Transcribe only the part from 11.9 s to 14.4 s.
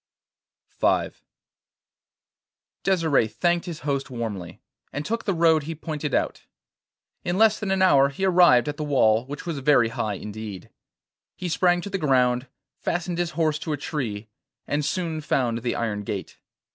the ground, fastened his horse to a tree,